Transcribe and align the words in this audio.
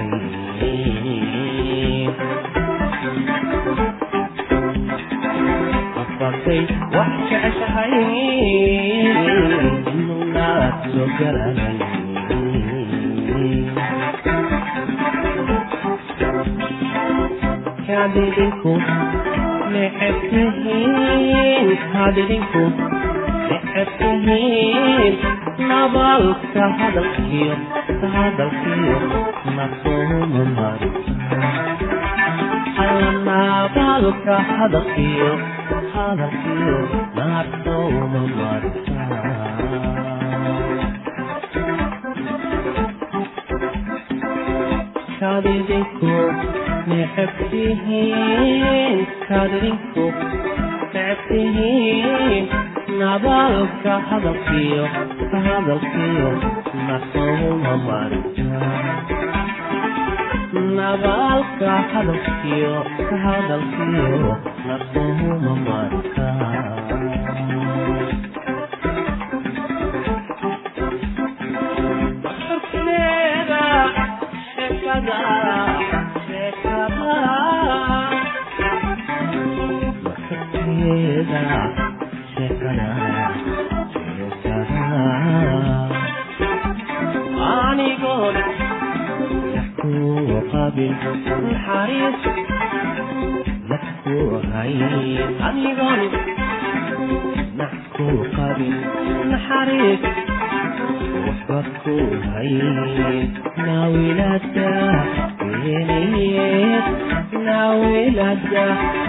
hadhinku 18.20 18.72
necebtihiin 19.74 21.70
hadhinku 21.94 22.64
necebtihiin 23.50 25.16
nabaalka 25.70 26.66
hadalkiyo 26.80 27.56
hadalkiyo 28.16 28.98
nasoomu 29.58 30.44
mari 30.58 30.90
nabaalka 33.30 34.36
hadalkiyo 34.52 35.32
hadalkiyo 35.96 36.78
nasoomu 37.20 38.22
marta 38.40 39.08
How 45.20 45.42
did 45.42 45.70
it 45.70 45.88
go? 46.02 46.69
necabtihiin 46.90 48.98
kadinku 49.28 50.06
necabtihiin 50.94 52.46
nabaalka 53.00 53.94
hadalkiyo 54.10 54.84
ka 55.32 55.38
hadalkiyo 55.48 56.30
nasuma 56.88 57.74
marnabaalka 60.54 61.72
hadalkiyo 61.94 62.76
ka 63.10 63.16
hadalkiyo 63.26 64.32
nasuma 64.68 65.54
marka 65.68 66.28
Yeah. 75.02 75.79
Yeah 108.52 109.09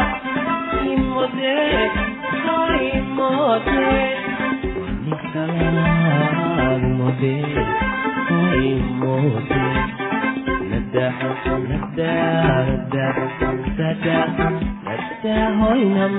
dt 1.27 2.11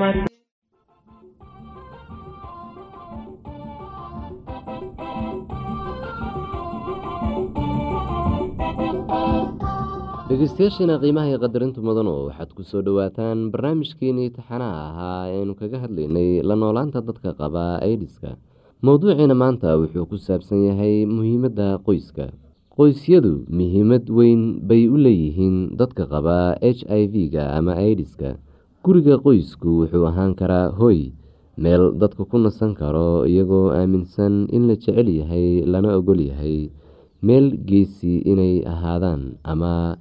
com 0.03 0.32
dhegeystayaashiina 10.33 10.95
qiimaha 11.03 11.29
iyo 11.29 11.39
qadarinta 11.45 11.81
mudan 11.85 12.09
oo 12.09 12.33
waxaad 12.33 12.51
ku 12.57 12.63
soo 12.65 12.81
dhowaataan 12.81 13.53
barnaamijkeenii 13.53 14.33
taxanaha 14.33 14.81
ahaa 14.89 15.25
eanu 15.37 15.53
kaga 15.61 15.79
hadlaynay 15.85 16.41
la 16.49 16.55
noolaanta 16.57 17.05
dadka 17.05 17.37
qaba 17.41 17.65
aidiska 17.85 18.31
mowduuciina 18.81 19.35
maanta 19.37 19.77
wuxuu 19.77 20.09
ku 20.09 20.17
saabsan 20.17 20.65
yahay 20.73 21.05
muhiimadda 21.05 21.85
qoyska. 21.85 22.33
Qoysyadu 22.73 23.45
muhiimad 23.59 24.09
weyn 24.09 24.65
bay 24.69 24.89
u 24.89 24.97
leeyihiin 24.97 25.77
dadka 25.77 26.09
qaba 26.09 26.57
h 26.65 26.81
i 26.89 27.03
v-ga 27.13 27.53
ama 27.59 27.77
idiska 27.93 28.41
guriga 28.85 29.21
qoysku 29.21 29.85
wuxuu 29.85 30.09
ahaan 30.09 30.33
karaa 30.33 30.73
hoy 30.81 31.13
meel 31.61 31.93
dadka 32.01 32.25
ku 32.25 32.41
nasan 32.41 32.73
karo 32.73 33.29
iyagoo 33.29 33.69
aaminsan 33.77 34.49
in 34.49 34.65
la 34.65 34.81
jecel 34.81 35.09
yahay 35.13 35.61
lana 35.69 35.93
ogol 36.01 36.17
yahay 36.25 36.73
meel 37.23 37.53
geesi 37.69 38.25
inay 38.33 38.65
ahaadaan 38.73 39.37
ama 39.53 40.01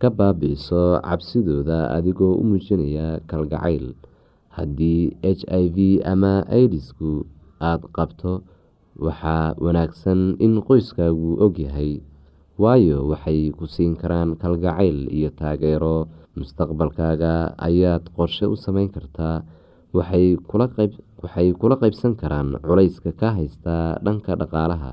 ka 0.00 0.08
baabi'iso 0.18 0.82
cabsidooda 1.06 1.78
adigoo 1.96 2.34
u 2.40 2.44
muujinaya 2.48 3.20
kalgacayl. 3.30 3.86
Haddii 4.56 5.02
h 5.22 5.42
i 5.62 5.64
v 5.74 5.78
ama 6.12 6.34
idisku 6.62 7.10
aada 7.60 7.86
qabto 7.96 8.32
waxaa 9.04 9.54
wanaagsan 9.64 10.20
in 10.44 10.58
qoyskaagu 10.68 11.30
ogyahay 11.44 11.92
waayo 12.62 12.98
waxay 13.10 13.52
ku 13.58 13.64
siin 13.74 13.94
karaan 14.00 14.36
kalgacayl 14.42 14.98
iyo 15.16 15.30
taageero. 15.40 16.08
Mustaqbalkaaga 16.38 17.32
ayaad 17.68 18.04
qorshe 18.16 18.46
u 18.46 18.56
sameyn 18.64 18.88
kartaa 18.94 19.42
waxay 19.96 20.38
kula 21.60 21.76
qeybsan 21.82 22.12
karaan 22.20 22.48
culayska 22.66 23.10
ka 23.20 23.28
haysta 23.36 23.98
dhanka 24.04 24.32
dhaqaalaha 24.40 24.92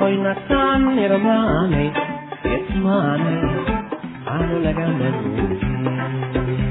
hoy 0.00 0.14
nasaan 0.26 0.82
nirmaanay 0.98 1.88
maane 2.84 3.34
aanu 4.34 4.56
lagama 4.66 5.08
guurin 5.18 6.68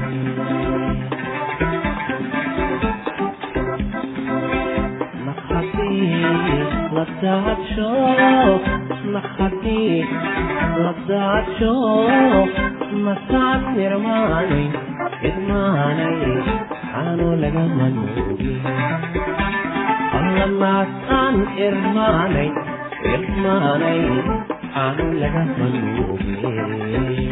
labdacasho 6.96 7.90
naqati 9.14 9.80
labdacasho 10.84 11.72
masaad 13.06 13.62
nirmaanay 13.76 14.64
idmaanay 15.28 16.18
aanu 17.00 17.26
lagama 17.42 17.86
e 17.88 17.94
guurin 17.96 18.56
allamaas 20.18 20.92
aan 21.20 21.36
irmaanay 21.66 22.50
irmaanay 23.14 24.00
waxaan 24.78 25.10
laga 25.20 25.42
maluubiye 25.58 27.28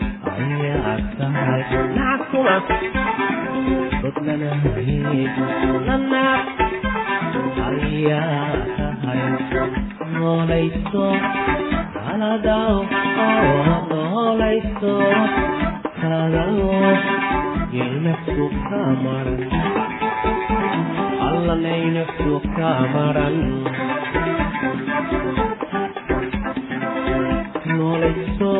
night, 0.08 0.36
night, 0.38 0.84
night, 0.84 1.07
نعكما 1.96 2.60
صدنا 4.02 4.52
هيك 4.76 5.36
لنا 5.88 6.26
ayaa 7.68 8.54
tahay 8.76 9.22
noolayso 10.16 11.06
aladow 12.12 12.76
noolayso 13.90 14.94
kaladow 16.00 16.56
ilnaftu 17.80 18.44
ka 18.68 18.82
maran 19.04 19.42
allanay 21.28 21.82
naftu 21.96 22.34
ka 22.56 22.70
maran 22.94 23.36
noolayso 27.76 28.52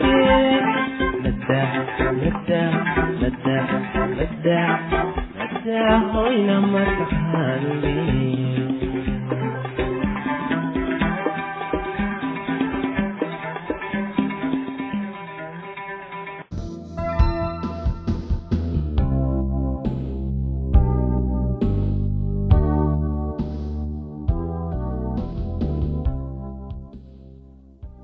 Yeah. 0.00 0.67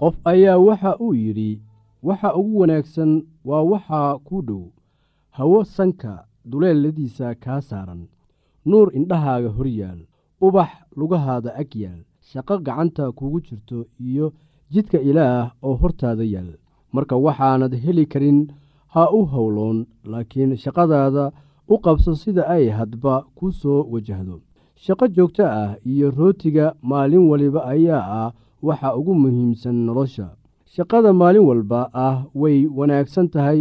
Qof 0.01 0.15
ayaa 0.33 0.59
waxa 0.67 0.91
uu 1.05 1.15
yidhi 1.23 1.51
waxa 2.09 2.29
ugu 2.41 2.55
wanaagsan 2.61 3.11
waa 3.49 3.63
waxaa 3.73 4.19
kuu 4.27 4.43
dhow 4.49 4.63
hawo 5.37 5.65
sanka 5.65 6.13
duleeladiisa 6.51 7.35
kaa 7.35 7.61
saaran. 7.61 8.03
Nuur 8.71 8.89
indhahaaga 8.99 9.49
hor 9.57 9.67
yaal. 9.81 10.01
Ubax 10.47 10.71
lugahaada 10.97 11.51
ag 11.63 11.71
yaal. 11.85 12.01
Shaqo 12.31 12.59
gacanta 12.67 13.13
kugu 13.13 13.41
jirto 13.47 13.79
iyo 14.01 14.33
jidka 14.73 14.99
ilaah 15.01 15.53
oo 15.63 15.75
hortaada 15.83 16.25
yaal. 16.35 16.51
Marka 16.93 17.17
waxaanad 17.17 17.75
heli 17.85 18.07
karin 18.07 18.39
ha 18.95 19.03
u 19.19 19.21
howloon 19.33 19.79
laakiin 20.13 20.57
shaqadaada 20.57 21.25
u 21.69 21.77
qabso 21.85 22.15
sida 22.23 22.43
ay 22.55 22.69
hadba 22.79 23.15
ku 23.37 23.53
soo 23.53 23.81
wajahdo. 23.93 24.41
Shaqo 24.85 25.07
joogto 25.17 25.45
ah 25.47 25.77
iyo 25.93 26.11
rootiga 26.11 26.67
maalin 26.83 27.29
waliba 27.31 27.61
ayaa 27.73 28.05
ah 28.23 28.33
waxa 28.63 28.97
ugu 28.99 29.15
muhiimsan 29.23 29.75
nolosha. 29.87 30.29
Shaqada 30.75 31.13
maalin 31.13 31.45
walba 31.49 31.81
ah 32.07 32.17
way 32.35 32.67
wanaagsan 32.79 33.29
tahay 33.35 33.61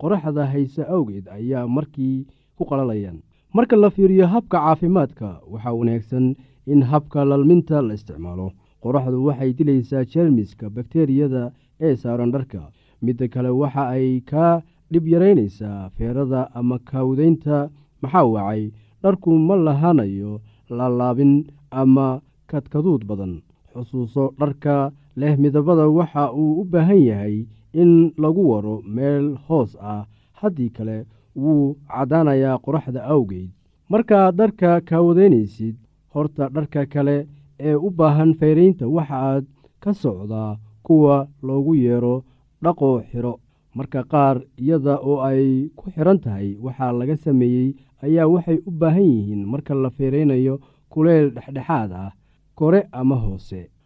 qoraxda 0.00 0.46
hayse 0.52 0.82
awgeed 0.94 1.26
ayaa 1.28 1.66
markii 1.68 2.26
ku 2.58 2.64
qalalayaan. 2.64 3.18
Marka 3.54 3.76
la 3.76 3.90
fiiriyo 3.90 4.26
habka 4.26 4.58
caafimaadka 4.60 5.40
waxaa 5.52 5.72
wanaagsan 5.72 6.36
in 6.66 6.82
habka 6.82 7.24
lalminta 7.24 7.82
la 7.82 7.94
isticmaalo. 7.94 8.52
Qoraxdu 8.82 9.24
waxay 9.28 9.52
dilaysaa 9.58 10.04
jeermiska 10.04 10.70
bakteriyada 10.70 11.52
ee 11.80 11.96
saaran 11.96 12.30
dharka. 12.32 12.60
Midda 13.02 13.28
kale 13.28 13.48
waxa 13.50 13.88
ay 13.96 14.20
kaa 14.20 14.62
dhib 14.92 15.04
yaraynaysaa 15.08 15.90
feerada 15.96 16.50
ama 16.54 16.78
kaawdaynta 16.78 17.70
maxaa 18.02 18.24
wacay? 18.24 18.70
Dharku 19.02 19.30
ma 19.38 19.56
lahaanayo 19.56 20.40
laalaabin 20.70 21.44
ama 21.70 22.20
kadkaduud 22.50 23.04
badan. 23.08 23.42
Xusuuso 23.72 24.34
dharka 24.40 24.92
leh 25.16 25.36
midabada 25.38 25.88
waxa 25.88 26.32
uu 26.32 26.60
u 26.60 26.64
baahan 26.64 27.00
yahay 27.08 27.46
in 27.72 28.12
lagu 28.18 28.42
waro 28.50 28.82
meel 28.86 29.36
hoos 29.48 29.76
ah. 29.80 30.04
Haddii 30.40 30.70
kale 30.76 31.06
wuu 31.36 31.76
caddaanayaa 31.88 32.58
qoraxda 32.64 33.00
awgeed. 33.12 33.50
Markaad 33.88 34.34
dharka 34.36 34.80
kaawadaynaysid 34.80 35.76
horta 36.14 36.48
dharka 36.54 36.86
kale 36.86 37.26
ee 37.60 37.74
u 37.74 37.90
baahan 37.90 38.34
fayraynta 38.34 38.88
waxaaad 38.88 39.44
ka 39.80 39.92
socdaa 39.94 40.58
kuwa 40.82 41.28
loogu 41.42 41.74
yeero 41.74 42.24
dhaqoo 42.62 43.00
xidho 43.10 43.34
marka 43.74 44.00
qaar 44.12 44.36
iyada 44.62 44.94
oo 45.08 45.20
ay 45.28 45.68
ku 45.76 45.90
xidhan 45.90 46.18
tahay 46.24 46.56
waxaa 46.64 46.92
laga 46.92 47.16
sameeyey 47.16 47.70
ayaa 48.04 48.26
waxay 48.34 48.58
u 48.68 48.70
baahan 48.70 49.02
yihiin 49.12 49.42
marka 49.52 49.74
la 49.74 49.90
feeraynayo 49.96 50.60
kuleyl 50.92 51.30
dhexdhexaad 51.36 51.92
ah 51.92 52.10
kore 52.54 52.80
ama 52.92 53.16
hoose 53.24 53.60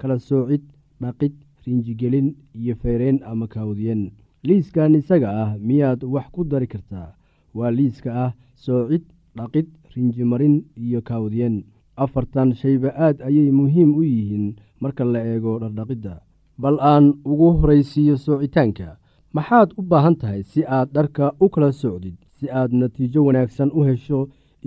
kala 0.00 0.16
soocid 0.28 0.62
dhaqid 1.02 1.34
rinjigelin 1.66 2.28
iyo 2.60 2.74
feyreyn 2.82 3.18
ama 3.30 3.46
kaawdiyen 3.52 4.02
liiskan 4.46 4.94
isaga 5.00 5.28
ah 5.44 5.50
miyaad 5.68 6.00
wax 6.14 6.26
ku 6.34 6.40
dari 6.50 6.66
kartaa. 6.72 7.08
Waa 7.56 7.70
liiska 7.78 8.10
ah 8.24 8.32
soocid 8.64 9.04
dhaqid 9.36 9.66
rinjimarin 9.94 10.56
iyo 10.84 11.00
kaawdiyen 11.08 11.56
afartan 12.02 12.50
shayba 12.60 12.90
aad 13.04 13.16
ayay 13.28 13.50
muhiim 13.58 13.90
u 14.00 14.02
yihiin 14.12 14.46
marka 14.82 15.04
la 15.04 15.20
eego 15.32 15.52
dhardhaqidda 15.62 16.14
bal 16.62 16.76
aan 16.92 17.06
ugu 17.30 17.48
horaysiiyo 17.60 18.16
soocitaanka 18.24 18.88
maxaad 19.36 19.68
u 19.78 19.82
baahan 19.90 20.16
tahay 20.20 20.42
si 20.50 20.60
aad 20.76 20.88
dharka 20.96 21.24
u 21.44 21.46
kala 21.52 21.70
socdid 21.80 22.16
si 22.36 22.46
aad 22.60 22.70
natiijo 22.80 23.20
wanaagsan 23.26 23.70
u 23.78 23.80
hesho 23.88 24.20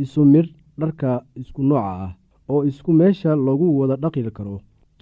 isu 0.04 0.22
midh 0.34 0.52
dharka 0.80 1.12
isku 1.42 1.62
nooca 1.70 1.94
ah 2.06 2.12
oo 2.52 2.62
isku 2.70 2.92
meesha 3.00 3.32
lagu 3.48 3.68
wada 3.80 3.96
dhaqi 4.04 4.22
karo 4.38 4.58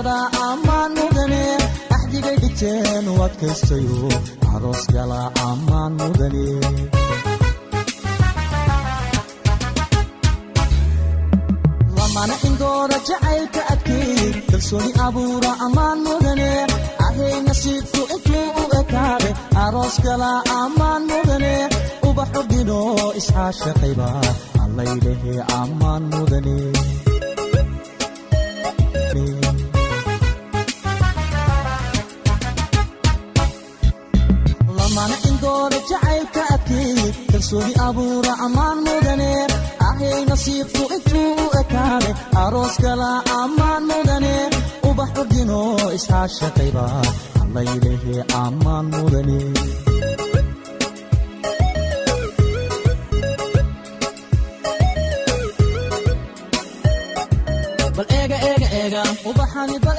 is-ilashada 0.00 0.16
ammaan 0.50 0.90
mudane 0.98 1.44
axdigay 1.96 2.36
dhigteen 2.42 3.04
u 3.12 3.14
adkaystayo 3.26 4.08
aroos 4.54 4.82
gala 4.94 5.20
ammaan 5.48 5.92
mudane 6.00 6.46
lamana 11.96 12.34
indooda 12.48 12.96
jacaylka 13.08 13.60
adkeey 13.72 14.30
kalsooni 14.50 14.90
abuura 15.06 15.50
ammaan 15.66 15.98
mudane 16.06 16.50
ahay 17.06 17.34
nasiibku 17.46 18.00
intuu 18.14 18.46
u 18.62 18.64
ekaade 18.80 19.30
aroos 19.64 19.96
gala 20.06 20.30
ammaan 20.60 21.02
mudane 21.10 21.54
ubaxu 22.08 22.42
dhino 22.50 22.80
isxaashaqayba 23.20 24.08
allaydhahe 24.64 25.34
ammaan 25.60 26.02
mudane 26.14 26.56
indooda 35.60 35.78
jacaylka 35.90 36.42
adkeey 36.54 37.00
kalsooni 37.30 37.72
abuura 37.86 38.32
ammaan 38.44 38.78
mudane. 38.86 39.32
Ahay 39.88 40.20
nasiibku 40.30 40.82
intuu 40.96 41.32
u 41.44 41.46
ekaade 41.60 42.10
aroos 42.42 42.76
gala 42.84 43.10
ammaan 43.40 43.82
mudane. 43.90 44.34
Ubaxu 44.90 45.22
dhino 45.32 45.60
isxaashaqayba 45.96 46.84
allaydhahe 47.42 48.16
ammaan 48.44 48.86
mudane. 48.94 49.38
Bal 57.96 58.06
eega 58.18 58.36
eega 58.50 58.68
eega 58.80 59.02
ubaxani 59.30 59.76
bal 59.86 59.98